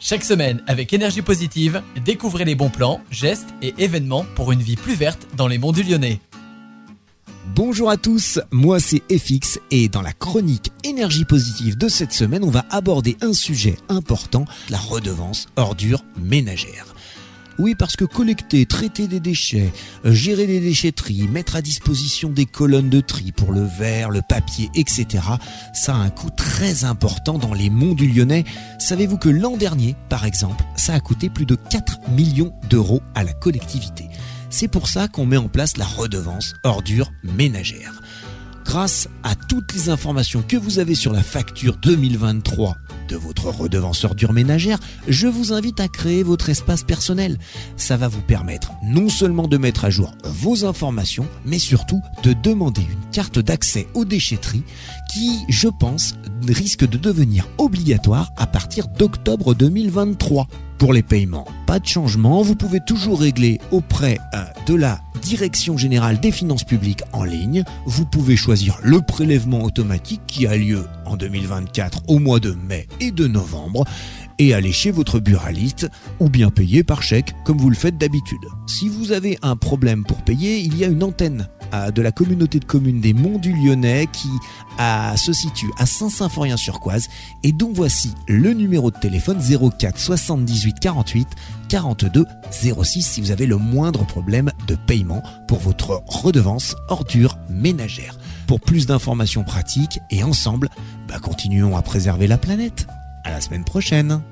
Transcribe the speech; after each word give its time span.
Chaque 0.00 0.22
semaine, 0.22 0.62
avec 0.68 0.92
énergie 0.92 1.22
positive, 1.22 1.82
découvrez 2.04 2.44
les 2.44 2.54
bons 2.54 2.70
plans, 2.70 3.00
gestes 3.10 3.48
et 3.62 3.74
événements 3.78 4.24
pour 4.36 4.52
une 4.52 4.62
vie 4.62 4.76
plus 4.76 4.94
verte 4.94 5.26
dans 5.36 5.48
les 5.48 5.58
monts 5.58 5.72
du 5.72 5.82
Lyonnais. 5.82 6.20
Bonjour 7.56 7.90
à 7.90 7.96
tous, 7.96 8.38
moi 8.52 8.78
c'est 8.78 9.02
FX 9.10 9.58
et 9.72 9.88
dans 9.88 10.02
la 10.02 10.12
chronique 10.12 10.70
énergie 10.84 11.24
positive 11.24 11.76
de 11.76 11.88
cette 11.88 12.12
semaine, 12.12 12.44
on 12.44 12.50
va 12.50 12.64
aborder 12.70 13.16
un 13.22 13.32
sujet 13.32 13.74
important, 13.88 14.44
la 14.70 14.78
redevance 14.78 15.46
ordure 15.56 16.04
ménagère. 16.16 16.94
Oui, 17.58 17.74
parce 17.74 17.96
que 17.96 18.04
collecter, 18.04 18.66
traiter 18.66 19.08
des 19.08 19.18
déchets, 19.18 19.72
euh, 20.04 20.12
gérer 20.12 20.46
des 20.46 20.60
déchetteries, 20.60 21.26
mettre 21.26 21.56
à 21.56 21.62
disposition 21.62 22.30
des 22.30 22.46
colonnes 22.46 22.88
de 22.88 23.00
tri 23.00 23.32
pour 23.32 23.50
le 23.50 23.64
verre, 23.64 24.10
le 24.10 24.22
papier, 24.22 24.70
etc., 24.76 25.24
ça 25.72 25.94
a 25.94 25.98
un 25.98 26.10
coût 26.10 26.30
très 26.30 26.84
important 26.84 27.36
dans 27.36 27.54
les 27.54 27.68
monts 27.68 27.94
du 27.94 28.06
Lyonnais. 28.06 28.44
Savez-vous 28.78 29.18
que 29.18 29.28
l'an 29.28 29.56
dernier, 29.56 29.96
par 30.08 30.24
exemple, 30.24 30.62
ça 30.76 30.94
a 30.94 31.00
coûté 31.00 31.30
plus 31.30 31.46
de 31.46 31.56
4 31.56 32.10
millions 32.10 32.52
d'euros 32.70 33.02
à 33.16 33.24
la 33.24 33.32
collectivité. 33.32 34.08
C'est 34.50 34.68
pour 34.68 34.88
ça 34.88 35.08
qu'on 35.08 35.26
met 35.26 35.36
en 35.36 35.48
place 35.48 35.76
la 35.76 35.84
redevance 35.84 36.54
ordure 36.62 37.10
ménagère. 37.22 38.00
Grâce 38.68 39.08
à 39.22 39.34
toutes 39.34 39.72
les 39.72 39.88
informations 39.88 40.44
que 40.46 40.58
vous 40.58 40.78
avez 40.78 40.94
sur 40.94 41.10
la 41.10 41.22
facture 41.22 41.78
2023 41.78 42.76
de 43.08 43.16
votre 43.16 43.46
redevance 43.46 44.04
ordure 44.04 44.34
ménagère, 44.34 44.78
je 45.08 45.26
vous 45.26 45.54
invite 45.54 45.80
à 45.80 45.88
créer 45.88 46.22
votre 46.22 46.50
espace 46.50 46.82
personnel. 46.82 47.38
Ça 47.78 47.96
va 47.96 48.08
vous 48.08 48.20
permettre 48.20 48.72
non 48.84 49.08
seulement 49.08 49.48
de 49.48 49.56
mettre 49.56 49.86
à 49.86 49.90
jour 49.90 50.12
vos 50.22 50.66
informations, 50.66 51.26
mais 51.46 51.58
surtout 51.58 52.02
de 52.22 52.34
demander 52.34 52.82
une 52.82 53.10
carte 53.10 53.38
d'accès 53.38 53.88
aux 53.94 54.04
déchetteries 54.04 54.64
qui, 55.14 55.46
je 55.48 55.68
pense, 55.68 56.12
risque 56.46 56.86
de 56.86 56.98
devenir 56.98 57.48
obligatoire 57.56 58.32
à 58.36 58.46
partir 58.46 58.86
d'octobre 58.86 59.54
2023. 59.54 60.46
Pour 60.76 60.92
les 60.92 61.02
paiements, 61.02 61.48
pas 61.66 61.78
de 61.78 61.86
changement, 61.86 62.42
vous 62.42 62.54
pouvez 62.54 62.80
toujours 62.86 63.20
régler 63.20 63.60
auprès 63.70 64.18
euh, 64.34 64.44
de 64.66 64.74
la 64.74 65.00
Direction 65.20 65.76
générale 65.76 66.20
des 66.20 66.32
finances 66.32 66.64
publiques 66.64 67.02
en 67.12 67.24
ligne. 67.24 67.64
Vous 67.86 68.06
pouvez 68.06 68.36
choisir 68.36 68.78
le 68.82 69.00
prélèvement 69.00 69.62
automatique 69.62 70.22
qui 70.26 70.46
a 70.46 70.56
lieu 70.56 70.86
en 71.04 71.16
2024 71.16 72.02
au 72.08 72.18
mois 72.18 72.40
de 72.40 72.52
mai 72.52 72.86
et 73.00 73.10
de 73.10 73.26
novembre 73.26 73.84
et 74.38 74.54
aller 74.54 74.72
chez 74.72 74.90
votre 74.90 75.18
buraliste 75.18 75.88
ou 76.20 76.28
bien 76.28 76.50
payer 76.50 76.84
par 76.84 77.02
chèque 77.02 77.34
comme 77.44 77.58
vous 77.58 77.70
le 77.70 77.76
faites 77.76 77.98
d'habitude. 77.98 78.38
Si 78.66 78.88
vous 78.88 79.12
avez 79.12 79.38
un 79.42 79.56
problème 79.56 80.04
pour 80.04 80.22
payer, 80.22 80.58
il 80.58 80.76
y 80.76 80.84
a 80.84 80.88
une 80.88 81.02
antenne 81.02 81.48
de 81.94 82.02
la 82.02 82.12
communauté 82.12 82.58
de 82.60 82.64
communes 82.64 83.00
des 83.00 83.12
Monts 83.12 83.38
du 83.38 83.52
Lyonnais 83.52 84.08
qui 84.12 84.28
se 85.16 85.32
situe 85.32 85.70
à 85.78 85.86
Saint-Symphorien-sur-Coise 85.86 87.08
et 87.42 87.52
dont 87.52 87.72
voici 87.72 88.14
le 88.26 88.52
numéro 88.52 88.90
de 88.90 88.98
téléphone 88.98 89.40
04 89.40 89.98
78 89.98 90.80
48 90.80 91.28
42 91.68 92.24
06 92.50 93.02
si 93.02 93.20
vous 93.20 93.30
avez 93.30 93.46
le 93.46 93.56
moindre 93.56 94.04
problème 94.04 94.52
de 94.66 94.74
paiement 94.74 95.22
pour 95.46 95.58
votre 95.58 96.02
redevance 96.06 96.76
ordure 96.88 97.38
ménagère. 97.50 98.18
Pour 98.46 98.60
plus 98.60 98.86
d'informations 98.86 99.44
pratiques 99.44 100.00
et 100.10 100.22
ensemble, 100.22 100.70
bah, 101.06 101.18
continuons 101.20 101.76
à 101.76 101.82
préserver 101.82 102.26
la 102.26 102.38
planète. 102.38 102.86
À 103.24 103.30
la 103.30 103.40
semaine 103.40 103.64
prochaine. 103.64 104.22